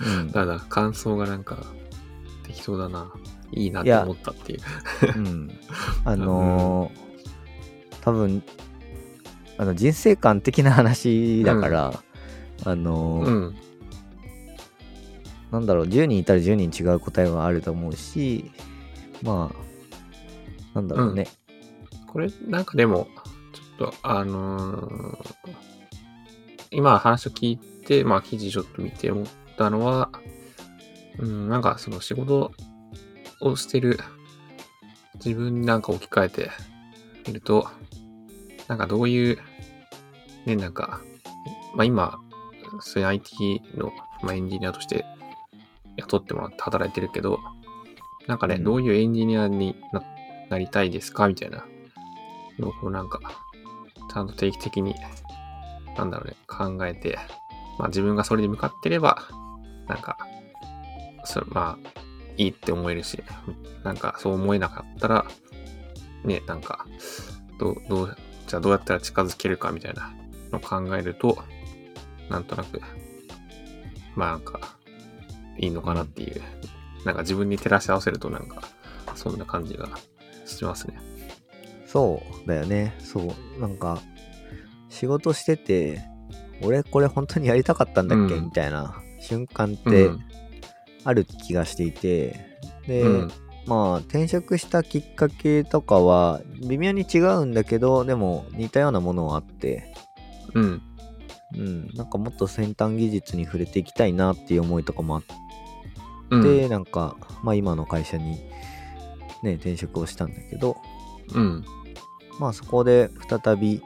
[0.00, 0.30] うん。
[0.32, 1.64] ただ感想がなんか
[2.46, 3.10] 適当だな。
[3.52, 4.60] いいなって思ったっていう。
[5.16, 5.50] うん、
[6.04, 7.03] あのー
[8.04, 8.42] 多分
[9.56, 12.02] あの人生観的な話だから、
[12.64, 13.56] あのーうん。
[15.50, 18.50] なんだろう10人いたら10人違う答えがあると思うし
[19.22, 21.28] まあなんだろうね、
[22.08, 23.06] これなんかでも、
[23.52, 25.34] ちょっとあのー
[26.72, 30.10] 今話を聞いて、まあ記事ちょっと見て思ったのは、
[31.20, 32.50] うん、なんかその仕事
[33.40, 34.00] をしてる
[35.24, 36.50] 自分になんか置き換えて
[37.28, 37.68] みると、
[38.68, 39.38] なんかどういう、
[40.46, 41.00] ね、なんか、
[41.74, 42.20] まあ今、
[42.80, 43.92] そういう IT の、
[44.22, 45.04] まあ、エンジニアとして
[45.96, 47.38] 雇ってもらって働いてるけど、
[48.26, 48.64] なんかね、うん。
[48.64, 50.02] どういうエンジニアにな
[50.50, 51.64] なりたいですかみたいな
[52.58, 53.20] のをこうなんか、
[54.12, 54.94] ちゃんと定期的に、
[55.96, 57.18] なんだろうね、考えて、
[57.78, 59.22] まあ自分がそれに向かってれば、
[59.88, 60.18] なんか、
[61.24, 62.00] そまあ、
[62.36, 63.22] いいって思えるし、
[63.82, 65.26] なんかそう思えなかったら、
[66.24, 66.86] ね、なんか、
[67.58, 68.16] どう、どう、
[68.46, 70.12] じゃあどうやったら近づけるかみたいな
[70.52, 71.38] のを考えると、
[72.28, 72.80] なんとなく、
[74.14, 74.78] まあなんか、
[75.58, 76.42] いいのかなっていう、
[77.04, 78.62] なんか自分に照らし合わせるとなんか、
[79.14, 79.88] そんな感じが
[80.46, 80.98] しますね。
[81.86, 82.94] そうだよね。
[82.98, 83.60] そう。
[83.60, 84.00] なんか、
[84.88, 86.02] 仕事してて、
[86.62, 90.20] 俺これ本当にやりたかったんだっけ、うんみたいな瞬間っうてん。
[91.04, 93.32] ある気がしていて、で、うん。
[93.66, 99.94] まあ転職したきっかけとかは微妙に違うんだけど、でも似たようなものはあって、
[100.54, 100.82] うん。
[101.56, 105.34] うん、なんかもっと先端技術に触れていきたいなっていう思いとかもあって、
[106.30, 106.68] うん。
[106.68, 108.40] なんか、まあ今の会社に
[109.42, 110.76] ね、転職をしたんだけど、
[111.32, 111.64] うん。
[112.40, 113.82] まあそこで再び、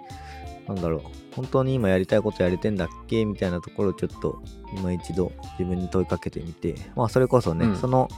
[0.66, 1.03] なんだろう、
[1.37, 3.24] 本当に今やりたいことやれてんだっけ？
[3.26, 4.43] みたいなところをちょっと
[4.76, 7.76] 今一度自分に問いかけてみて、まあそれこそね、うん。
[7.76, 8.09] その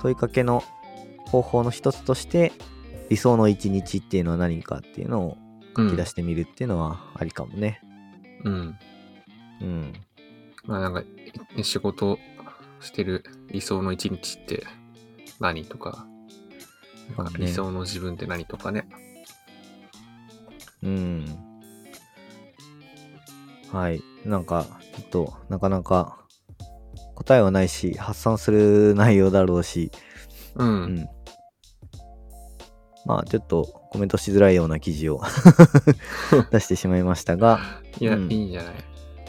[0.00, 0.62] 問いかけの
[1.26, 2.52] 方法の一つとして、
[3.10, 5.38] 理想の一日っていうのは何かっていうのを
[5.76, 7.80] うん書き出してみるっていうのはありかもね。
[8.44, 8.78] うん。
[9.60, 9.92] うん。
[10.64, 11.02] まあなんか、
[11.56, 12.18] い仕事
[12.80, 14.64] してる理想の一日って
[15.40, 16.06] 何とか、
[17.16, 18.88] なんかそうね理想の自分って何とかね。
[20.82, 21.24] うん。
[23.72, 24.02] はい。
[24.24, 26.18] なんか、ちょっと、なかなか
[27.28, 29.90] 答えはないし、発散する内容だろうし、
[30.56, 30.64] う。
[30.64, 31.08] うんん。
[33.06, 35.20] まあ、ちょっとコメントしづらいような記事を
[36.50, 37.60] 出してしまいましたが、
[38.00, 38.74] いや、うんいいんじゃない？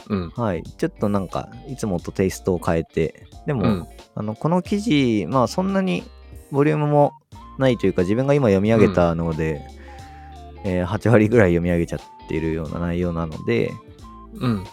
[0.08, 0.30] うん。
[0.30, 0.62] はい。
[0.62, 3.86] ちょっとなんか、いつもとテイストを変えて、でも、うん。
[4.16, 6.02] あの、この記事、まあ、そんなに
[6.50, 7.12] ボリュームも
[7.58, 9.62] ないというか、自分が今読み上げたので、
[10.64, 13.70] えー8割ぐらい読み上げちゃっているような内容なので、
[14.34, 14.64] うん。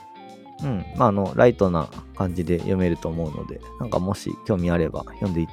[0.64, 0.86] うん。
[0.96, 5.48] まあ、あの、ライトな感じで読めると思うので、なんかもし興味あれば読んでい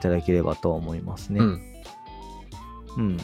[0.00, 1.40] ただければとは思いますね。
[1.40, 1.60] うん。
[2.96, 3.16] うん。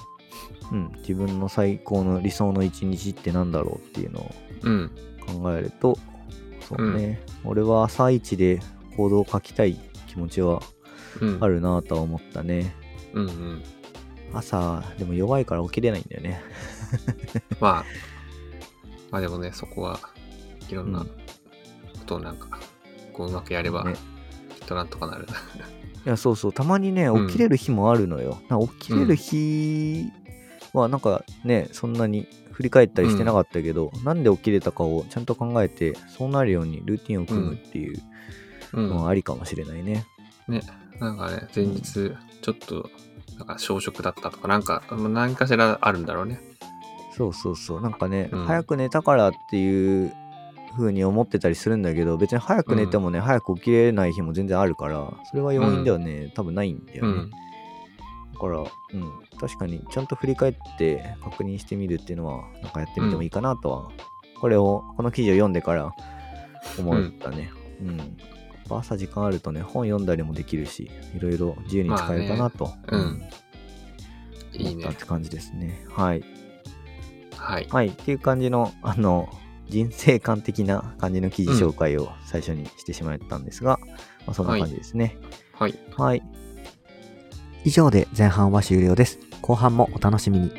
[0.72, 0.92] うん。
[0.98, 4.90] 自分の最高の理想の一日ってなんだろうっていうのをうん。
[5.26, 5.98] 考えると、
[6.60, 7.20] そうね。
[7.44, 8.60] 俺は朝一で
[8.96, 10.62] 行動を書きたい気持ちは
[11.20, 11.38] うん。
[11.40, 12.74] あるなとは思ったね。
[13.14, 13.62] うんうん。
[14.32, 16.42] 朝、でも弱いから起きれないんだよね。
[17.60, 17.84] まあ、
[19.10, 19.98] まあでもね、そこは
[20.68, 21.06] いろんなこ
[22.06, 22.48] とをなんか、
[23.12, 23.94] こううまくやれば、ね
[24.58, 25.26] きっとなんとかなる。
[26.06, 28.38] いや、そうそう、たまにね、うん起きれる日もあるのよ。
[28.48, 30.06] なんか起きれる日
[30.72, 38.00] は、なんかね、そんなに振り返ったりしてなかったけど、なんで起きれたかをちゃんと考えて、そうなるようにルーティンを組むっていう
[38.72, 38.88] うん。
[38.88, 40.06] のはありかもしれないね。
[40.48, 40.62] ね、
[41.00, 42.12] なんかね、前日、
[42.42, 42.88] ちょっと、
[43.36, 46.40] なんか小食だったとか、なんか、まあ何かしらあるんだろうね。
[47.16, 47.80] そうそうそう。
[47.80, 50.12] なんかね、うん早く寝たからっていう
[50.76, 57.12] 風に思ってたりするんだけど、別に早く寝てもね、早く起きれない日も全然あるから、それは要因ではね、多分ないんだよね。
[57.12, 57.30] うん。
[57.30, 58.68] だから、うん、
[59.38, 63.90] 確かにちゃんと振り返って確認してみるっていうのは、なんかやってみてもいいかなとは、
[64.40, 65.92] これを、この記事を読んでから
[66.78, 67.50] 思ったね。
[67.80, 68.16] うん。
[68.68, 73.22] 朝時間あるとね、本読んだりもできるし、いろいろ自由に使えるかなと、まあねうん
[74.52, 74.94] いいね思ったっ。
[74.94, 75.86] て感じですね。
[75.90, 76.24] はい。
[77.36, 77.66] はい。
[77.70, 77.88] はい。
[77.88, 79.28] っていう感じの、あの、
[79.68, 83.78] 人生観的な感じの記事紹介を最初にしてしまったんですが、
[84.26, 85.16] まあ、そんな感じですね。
[85.52, 85.78] はい。
[85.96, 86.22] はい。
[87.64, 89.18] 以上で前半は終了です。
[89.42, 90.52] 後半もお楽しみに。